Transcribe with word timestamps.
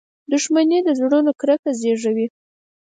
•دښمني 0.31 0.79
د 0.83 0.89
زړونو 0.99 1.31
کرکه 1.39 1.71
زیږوي. 1.79 2.27